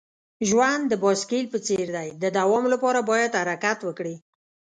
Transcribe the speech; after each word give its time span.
ژوند 0.49 0.83
د 0.87 0.93
بایسکل 1.03 1.45
په 1.53 1.57
څیر 1.65 1.87
دی. 1.95 2.09
د 2.23 2.25
دوام 2.37 2.63
لپاره 2.73 2.99
باید 3.09 3.37
حرکت 3.39 3.79
وکړې. 3.83 4.15